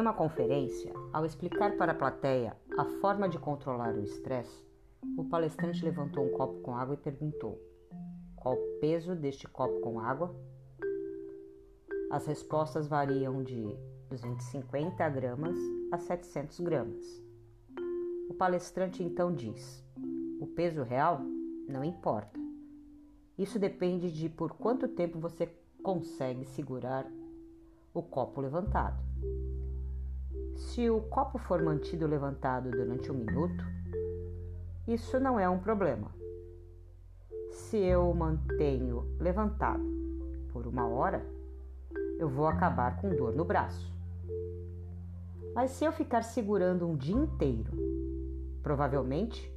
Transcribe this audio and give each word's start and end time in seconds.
Em 0.00 0.02
uma 0.02 0.14
conferência, 0.14 0.94
ao 1.12 1.26
explicar 1.26 1.76
para 1.76 1.92
a 1.92 1.94
plateia 1.94 2.56
a 2.78 2.86
forma 3.02 3.28
de 3.28 3.38
controlar 3.38 3.94
o 3.94 4.02
estresse, 4.02 4.64
o 5.14 5.22
palestrante 5.24 5.84
levantou 5.84 6.24
um 6.24 6.30
copo 6.30 6.58
com 6.62 6.74
água 6.74 6.94
e 6.94 6.96
perguntou: 6.96 7.60
Qual 8.34 8.54
o 8.54 8.80
peso 8.80 9.14
deste 9.14 9.46
copo 9.46 9.78
com 9.82 10.00
água? 10.00 10.34
As 12.10 12.24
respostas 12.24 12.88
variam 12.88 13.42
de 13.42 13.76
250 14.08 15.06
gramas 15.10 15.58
a 15.92 15.98
700 15.98 16.60
gramas. 16.60 17.22
O 18.30 18.32
palestrante 18.32 19.02
então 19.02 19.30
diz: 19.30 19.84
O 20.40 20.46
peso 20.46 20.82
real 20.82 21.20
não 21.68 21.84
importa. 21.84 22.40
Isso 23.36 23.58
depende 23.58 24.10
de 24.10 24.30
por 24.30 24.54
quanto 24.54 24.88
tempo 24.88 25.18
você 25.18 25.46
consegue 25.82 26.46
segurar 26.46 27.06
o 27.92 28.02
copo 28.02 28.40
levantado. 28.40 29.10
Se 30.60 30.90
o 30.90 31.00
copo 31.00 31.38
for 31.38 31.62
mantido 31.62 32.06
levantado 32.06 32.70
durante 32.70 33.10
um 33.10 33.14
minuto, 33.14 33.64
isso 34.86 35.18
não 35.18 35.40
é 35.40 35.48
um 35.48 35.58
problema. 35.58 36.14
Se 37.50 37.78
eu 37.78 38.12
mantenho 38.14 39.06
levantado 39.18 39.82
por 40.52 40.66
uma 40.66 40.86
hora, 40.86 41.26
eu 42.18 42.28
vou 42.28 42.46
acabar 42.46 43.00
com 43.00 43.08
dor 43.08 43.34
no 43.34 43.44
braço. 43.44 43.90
Mas 45.54 45.70
se 45.72 45.84
eu 45.84 45.92
ficar 45.92 46.22
segurando 46.22 46.86
um 46.86 46.94
dia 46.94 47.16
inteiro, 47.16 47.72
provavelmente 48.62 49.52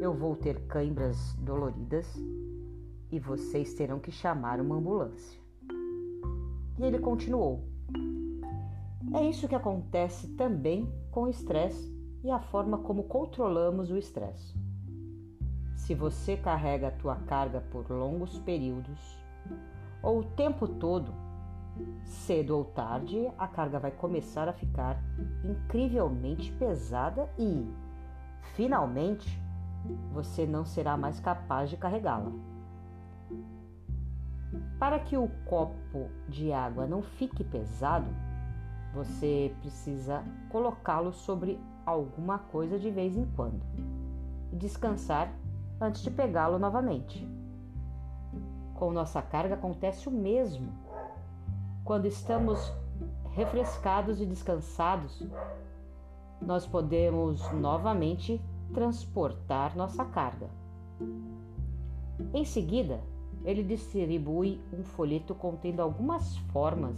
eu 0.00 0.12
vou 0.12 0.34
ter 0.34 0.66
câimbras 0.66 1.34
doloridas 1.36 2.06
e 3.10 3.18
vocês 3.18 3.72
terão 3.74 4.00
que 4.00 4.10
chamar 4.10 4.60
uma 4.60 4.76
ambulância. 4.76 5.40
E 6.78 6.84
ele 6.84 6.98
continuou: 6.98 7.71
é 9.14 9.24
isso 9.24 9.48
que 9.48 9.54
acontece 9.54 10.28
também 10.36 10.90
com 11.10 11.22
o 11.22 11.28
estresse 11.28 11.92
e 12.24 12.30
a 12.30 12.38
forma 12.38 12.78
como 12.78 13.04
controlamos 13.04 13.90
o 13.90 13.96
estresse. 13.96 14.54
Se 15.74 15.94
você 15.94 16.36
carrega 16.36 16.88
a 16.88 16.92
tua 16.92 17.16
carga 17.16 17.60
por 17.60 17.90
longos 17.90 18.38
períodos 18.38 19.00
ou 20.02 20.20
o 20.20 20.24
tempo 20.24 20.66
todo, 20.66 21.12
cedo 22.04 22.56
ou 22.56 22.64
tarde 22.64 23.30
a 23.36 23.48
carga 23.48 23.78
vai 23.78 23.90
começar 23.90 24.48
a 24.48 24.52
ficar 24.52 25.02
incrivelmente 25.44 26.52
pesada 26.52 27.28
e, 27.38 27.66
finalmente, 28.54 29.40
você 30.12 30.46
não 30.46 30.64
será 30.64 30.96
mais 30.96 31.18
capaz 31.18 31.68
de 31.68 31.76
carregá-la. 31.76 32.32
Para 34.78 34.98
que 35.00 35.16
o 35.16 35.28
copo 35.46 36.08
de 36.28 36.52
água 36.52 36.86
não 36.86 37.02
fique 37.02 37.42
pesado, 37.42 38.08
você 38.92 39.54
precisa 39.60 40.22
colocá-lo 40.50 41.12
sobre 41.12 41.58
alguma 41.84 42.38
coisa 42.38 42.78
de 42.78 42.90
vez 42.90 43.16
em 43.16 43.26
quando 43.34 43.60
e 44.52 44.56
descansar 44.56 45.32
antes 45.80 46.02
de 46.02 46.10
pegá-lo 46.10 46.58
novamente. 46.58 47.26
Com 48.74 48.92
nossa 48.92 49.22
carga 49.22 49.54
acontece 49.54 50.08
o 50.08 50.12
mesmo. 50.12 50.72
Quando 51.84 52.06
estamos 52.06 52.72
refrescados 53.32 54.20
e 54.20 54.26
descansados, 54.26 55.26
nós 56.40 56.66
podemos 56.66 57.50
novamente 57.52 58.40
transportar 58.72 59.76
nossa 59.76 60.04
carga. 60.04 60.50
Em 62.32 62.44
seguida, 62.44 63.02
ele 63.44 63.62
distribui 63.62 64.60
um 64.72 64.84
folheto 64.84 65.34
contendo 65.34 65.80
algumas 65.80 66.36
formas 66.52 66.96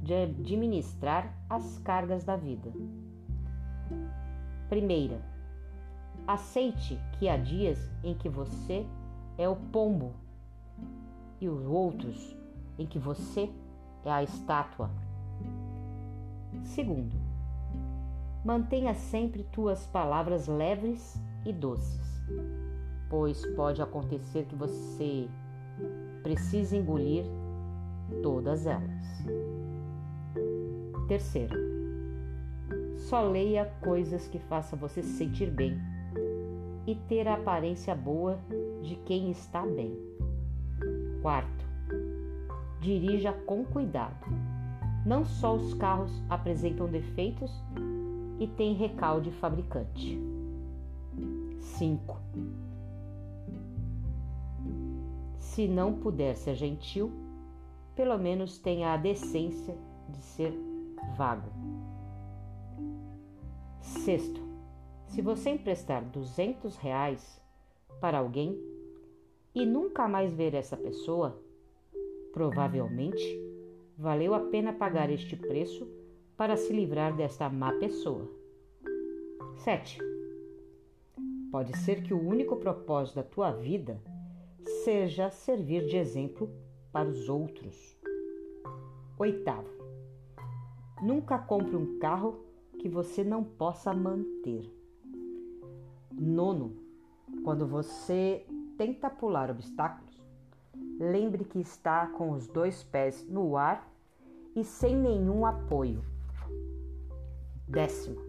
de 0.00 0.14
administrar 0.14 1.34
as 1.48 1.78
cargas 1.78 2.24
da 2.24 2.36
vida. 2.36 2.72
Primeira, 4.68 5.20
aceite 6.26 6.98
que 7.18 7.28
há 7.28 7.36
dias 7.36 7.90
em 8.02 8.14
que 8.14 8.28
você 8.28 8.86
é 9.36 9.48
o 9.48 9.56
pombo 9.56 10.12
e 11.40 11.48
os 11.48 11.64
outros 11.66 12.36
em 12.78 12.86
que 12.86 12.98
você 12.98 13.50
é 14.04 14.10
a 14.10 14.22
estátua. 14.22 14.90
Segundo, 16.62 17.16
mantenha 18.44 18.94
sempre 18.94 19.44
tuas 19.44 19.86
palavras 19.86 20.46
leves 20.46 21.20
e 21.44 21.52
doces, 21.52 22.22
pois 23.08 23.44
pode 23.54 23.82
acontecer 23.82 24.44
que 24.46 24.54
você 24.54 25.28
precise 26.22 26.76
engolir 26.76 27.24
todas 28.22 28.66
elas. 28.66 29.24
Terceiro, 31.10 31.58
só 32.96 33.20
leia 33.22 33.64
coisas 33.80 34.28
que 34.28 34.38
façam 34.38 34.78
você 34.78 35.02
se 35.02 35.14
sentir 35.14 35.50
bem 35.50 35.76
e 36.86 36.94
ter 36.94 37.26
a 37.26 37.34
aparência 37.34 37.96
boa 37.96 38.38
de 38.80 38.94
quem 38.94 39.28
está 39.28 39.66
bem. 39.66 39.98
Quarto, 41.20 41.66
dirija 42.80 43.32
com 43.32 43.64
cuidado. 43.64 44.24
Não 45.04 45.24
só 45.24 45.56
os 45.56 45.74
carros 45.74 46.12
apresentam 46.28 46.86
defeitos 46.86 47.50
e 48.38 48.46
têm 48.46 48.74
recalde 48.74 49.32
fabricante. 49.32 50.16
5. 51.58 52.20
Se 55.40 55.66
não 55.66 55.92
puder 55.92 56.36
ser 56.36 56.54
gentil, 56.54 57.10
pelo 57.96 58.16
menos 58.16 58.58
tenha 58.58 58.92
a 58.92 58.96
decência 58.96 59.76
de 60.08 60.18
ser 60.18 60.70
vago. 61.16 61.50
Sexto, 63.80 64.40
se 65.06 65.20
você 65.20 65.50
emprestar 65.50 66.04
200 66.04 66.76
reais 66.76 67.40
para 68.00 68.18
alguém 68.18 68.58
e 69.54 69.66
nunca 69.66 70.06
mais 70.06 70.32
ver 70.32 70.54
essa 70.54 70.76
pessoa, 70.76 71.40
provavelmente 72.32 73.38
valeu 73.98 74.34
a 74.34 74.40
pena 74.40 74.72
pagar 74.72 75.10
este 75.10 75.36
preço 75.36 75.86
para 76.36 76.56
se 76.56 76.72
livrar 76.72 77.14
desta 77.14 77.48
má 77.48 77.72
pessoa. 77.72 78.30
7. 79.56 79.98
Pode 81.50 81.76
ser 81.78 82.02
que 82.02 82.14
o 82.14 82.24
único 82.24 82.56
propósito 82.56 83.16
da 83.16 83.22
tua 83.22 83.50
vida 83.50 84.00
seja 84.84 85.30
servir 85.30 85.86
de 85.86 85.96
exemplo 85.96 86.48
para 86.92 87.08
os 87.08 87.28
outros. 87.28 87.98
Oitavo. 89.18 89.79
Nunca 91.02 91.38
compre 91.38 91.76
um 91.76 91.98
carro 91.98 92.44
que 92.78 92.88
você 92.88 93.24
não 93.24 93.42
possa 93.42 93.92
manter. 93.94 94.70
Nono, 96.12 96.76
quando 97.42 97.66
você 97.66 98.46
tenta 98.76 99.08
pular 99.08 99.50
obstáculos, 99.50 100.20
lembre 100.98 101.44
que 101.44 101.60
está 101.60 102.06
com 102.06 102.32
os 102.32 102.46
dois 102.46 102.82
pés 102.82 103.26
no 103.28 103.56
ar 103.56 103.90
e 104.54 104.62
sem 104.62 104.94
nenhum 104.94 105.46
apoio. 105.46 106.02
Décimo, 107.66 108.20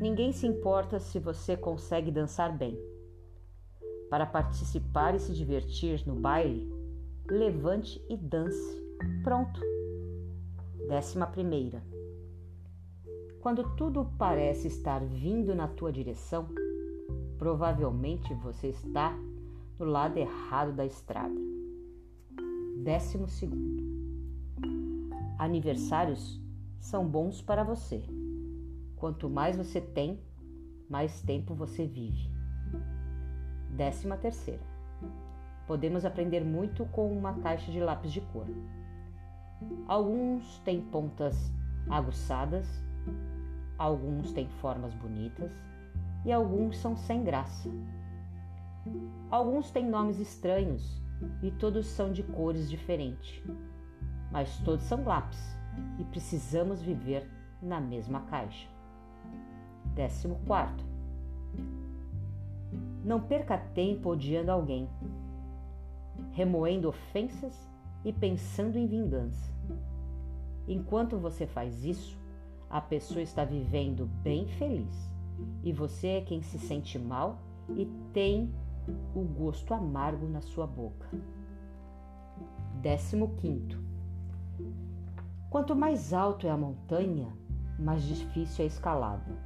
ninguém 0.00 0.32
se 0.32 0.46
importa 0.46 0.98
se 0.98 1.18
você 1.18 1.56
consegue 1.56 2.10
dançar 2.10 2.56
bem. 2.56 2.78
Para 4.08 4.24
participar 4.24 5.14
e 5.14 5.18
se 5.18 5.34
divertir 5.34 6.06
no 6.06 6.14
baile, 6.14 6.72
levante 7.28 8.02
e 8.08 8.16
dance. 8.16 8.80
Pronto. 9.24 9.75
Décima 10.88 11.26
primeira. 11.26 11.82
Quando 13.40 13.74
tudo 13.74 14.08
parece 14.16 14.68
estar 14.68 15.04
vindo 15.04 15.52
na 15.52 15.66
tua 15.66 15.90
direção, 15.90 16.46
provavelmente 17.36 18.32
você 18.34 18.68
está 18.68 19.12
no 19.80 19.84
lado 19.84 20.16
errado 20.16 20.72
da 20.72 20.86
estrada. 20.86 21.34
Décimo 22.84 23.26
segundo. 23.26 23.82
Aniversários 25.36 26.40
são 26.78 27.04
bons 27.04 27.42
para 27.42 27.64
você. 27.64 28.04
Quanto 28.94 29.28
mais 29.28 29.56
você 29.56 29.80
tem, 29.80 30.20
mais 30.88 31.20
tempo 31.20 31.52
você 31.52 31.84
vive. 31.84 32.30
Décima 33.70 34.16
terceira. 34.16 34.62
Podemos 35.66 36.04
aprender 36.04 36.44
muito 36.44 36.84
com 36.86 37.12
uma 37.12 37.34
caixa 37.40 37.72
de 37.72 37.80
lápis 37.80 38.12
de 38.12 38.20
cor. 38.20 38.46
Alguns 39.88 40.58
têm 40.60 40.82
pontas 40.82 41.50
aguçadas, 41.88 42.66
alguns 43.78 44.32
têm 44.32 44.48
formas 44.60 44.92
bonitas 44.94 45.52
e 46.24 46.32
alguns 46.32 46.76
são 46.78 46.96
sem 46.96 47.22
graça. 47.24 47.70
Alguns 49.30 49.70
têm 49.70 49.88
nomes 49.88 50.18
estranhos 50.18 51.00
e 51.42 51.50
todos 51.50 51.86
são 51.86 52.12
de 52.12 52.22
cores 52.22 52.68
diferentes, 52.68 53.42
mas 54.30 54.58
todos 54.58 54.84
são 54.84 55.04
lápis 55.04 55.56
e 55.98 56.04
precisamos 56.04 56.82
viver 56.82 57.28
na 57.62 57.80
mesma 57.80 58.20
caixa. 58.22 58.68
Décimo 59.94 60.38
quarto. 60.46 60.84
Não 63.04 63.20
perca 63.20 63.56
tempo 63.56 64.10
odiando 64.10 64.50
alguém, 64.50 64.88
remoendo 66.32 66.88
ofensas 66.88 67.75
e 68.06 68.12
pensando 68.12 68.78
em 68.78 68.86
vingança. 68.86 69.52
Enquanto 70.68 71.18
você 71.18 71.44
faz 71.44 71.84
isso, 71.84 72.16
a 72.70 72.80
pessoa 72.80 73.20
está 73.20 73.44
vivendo 73.44 74.06
bem 74.22 74.46
feliz 74.46 75.10
e 75.64 75.72
você 75.72 76.06
é 76.06 76.20
quem 76.20 76.40
se 76.40 76.56
sente 76.56 77.00
mal 77.00 77.42
e 77.68 77.84
tem 78.12 78.54
o 79.12 79.22
gosto 79.22 79.74
amargo 79.74 80.28
na 80.28 80.40
sua 80.40 80.68
boca. 80.68 81.08
Décimo 82.80 83.34
quinto. 83.38 83.82
Quanto 85.50 85.74
mais 85.74 86.12
alto 86.12 86.46
é 86.46 86.50
a 86.50 86.56
montanha, 86.56 87.26
mais 87.76 88.04
difícil 88.04 88.62
é 88.62 88.64
a 88.64 88.68
escalada. 88.68 89.36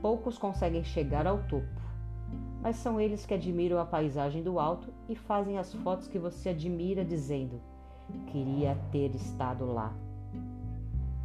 Poucos 0.00 0.38
conseguem 0.38 0.84
chegar 0.84 1.26
ao 1.26 1.42
topo, 1.48 1.80
mas 2.66 2.74
são 2.74 3.00
eles 3.00 3.24
que 3.24 3.32
admiram 3.32 3.78
a 3.78 3.84
paisagem 3.84 4.42
do 4.42 4.58
alto 4.58 4.92
e 5.08 5.14
fazem 5.14 5.56
as 5.56 5.72
fotos 5.72 6.08
que 6.08 6.18
você 6.18 6.48
admira, 6.48 7.04
dizendo: 7.04 7.60
Queria 8.26 8.76
ter 8.90 9.14
estado 9.14 9.64
lá. 9.72 9.94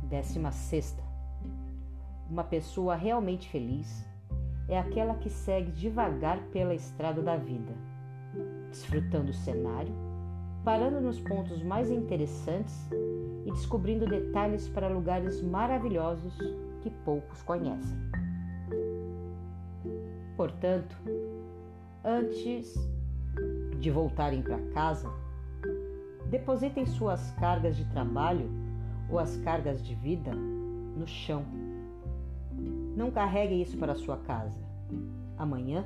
Décima 0.03 0.51
sexta. 0.51 1.01
Uma 2.29 2.43
pessoa 2.43 2.93
realmente 2.93 3.49
feliz 3.49 4.07
é 4.69 4.77
aquela 4.77 5.15
que 5.15 5.31
segue 5.31 5.71
devagar 5.71 6.39
pela 6.51 6.75
estrada 6.75 7.23
da 7.23 7.37
vida, 7.37 7.73
desfrutando 8.69 9.31
o 9.31 9.33
cenário, 9.33 9.95
parando 10.63 11.01
nos 11.01 11.19
pontos 11.19 11.63
mais 11.63 11.89
interessantes 11.89 12.87
e 13.47 13.49
descobrindo 13.49 14.05
detalhes 14.05 14.69
para 14.69 14.87
lugares 14.87 15.41
maravilhosos 15.41 16.37
que 16.83 16.91
poucos 17.03 17.41
conhecem. 17.41 17.97
Portanto, 20.37 20.95
antes 22.03 22.73
de 23.79 23.89
voltarem 23.89 24.41
para 24.41 24.59
casa, 24.73 25.09
depositem 26.29 26.85
suas 26.85 27.31
cargas 27.31 27.75
de 27.75 27.85
trabalho 27.85 28.49
ou 29.09 29.19
as 29.19 29.37
cargas 29.37 29.83
de 29.83 29.95
vida 29.95 30.33
no 30.33 31.07
chão 31.07 31.45
não 32.95 33.09
carregue 33.09 33.61
isso 33.61 33.77
para 33.77 33.95
sua 33.95 34.17
casa. 34.17 34.59
Amanhã 35.37 35.85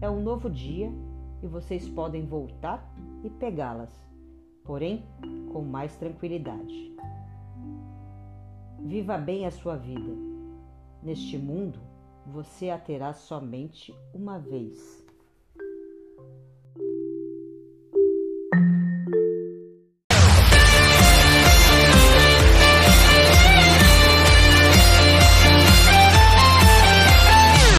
é 0.00 0.08
um 0.08 0.22
novo 0.22 0.50
dia 0.50 0.92
e 1.42 1.46
vocês 1.46 1.88
podem 1.88 2.26
voltar 2.26 2.92
e 3.24 3.30
pegá-las, 3.30 3.90
porém 4.64 5.04
com 5.52 5.62
mais 5.62 5.96
tranquilidade. 5.96 6.94
Viva 8.80 9.16
bem 9.16 9.46
a 9.46 9.50
sua 9.50 9.76
vida. 9.76 10.12
Neste 11.02 11.38
mundo, 11.38 11.80
você 12.26 12.70
a 12.70 12.78
terá 12.78 13.12
somente 13.14 13.94
uma 14.14 14.38
vez. 14.38 15.05